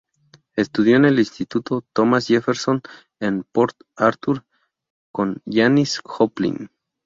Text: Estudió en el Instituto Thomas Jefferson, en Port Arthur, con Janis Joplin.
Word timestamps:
Estudió 0.55 0.95
en 0.95 1.05
el 1.05 1.19
Instituto 1.19 1.85
Thomas 1.93 2.25
Jefferson, 2.25 2.81
en 3.19 3.43
Port 3.43 3.77
Arthur, 3.95 4.43
con 5.13 5.43
Janis 5.45 6.01
Joplin. 6.03 6.71